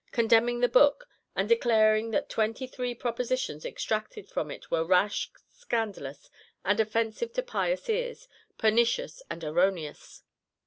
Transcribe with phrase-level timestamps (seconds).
[0.11, 6.27] condemning the book, and declaring that twenty three propositions extracted from it were "rash, scandalous,
[6.65, 8.27] and offensive to pious ears,
[8.57, 10.23] pernicious and erroneous."